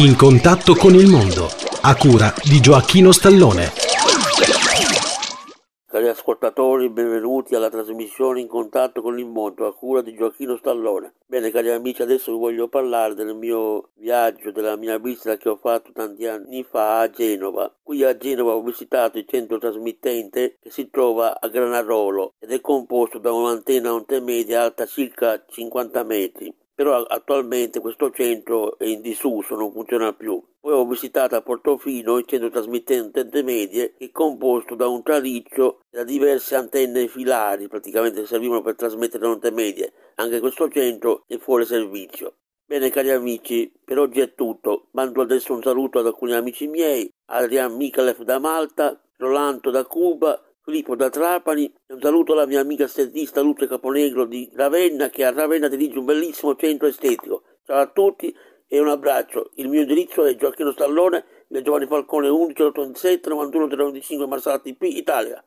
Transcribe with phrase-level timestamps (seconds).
[0.00, 1.50] In contatto con il mondo,
[1.82, 3.70] a cura di Gioacchino Stallone.
[5.84, 11.16] Cari ascoltatori, benvenuti alla trasmissione In contatto con il mondo a cura di Gioacchino Stallone.
[11.26, 15.58] Bene, cari amici, adesso vi voglio parlare del mio viaggio, della mia visita che ho
[15.60, 17.70] fatto tanti anni fa a Genova.
[17.82, 22.62] Qui a Genova ho visitato il centro trasmittente che si trova a Granarolo ed è
[22.62, 29.54] composto da un'antenna ontemedia alta circa 50 metri però attualmente questo centro è in disuso,
[29.54, 30.42] non funziona più.
[30.58, 35.80] Poi ho visitato a Portofino il centro trasmittente medie che è composto da un traliccio
[35.90, 39.92] e da diverse antenne filari, praticamente servivano per trasmettere onde medie.
[40.14, 42.36] Anche questo centro è fuori servizio.
[42.64, 44.88] Bene cari amici, per oggi è tutto.
[44.92, 50.42] Mando adesso un saluto ad alcuni amici miei, Adrian Mikalev da Malta, Rolando da Cuba,
[50.70, 55.32] Filippo da Trapani un saluto alla mia amica estetista Luce Caponegro di Ravenna che a
[55.32, 57.42] Ravenna dirige un bellissimo centro estetico.
[57.66, 58.32] Ciao a tutti
[58.68, 59.50] e un abbraccio.
[59.56, 65.44] Il mio indirizzo è Gioacchino Stallone, Giovanni Falcone 11 87 91 395 Marsala TP Italia.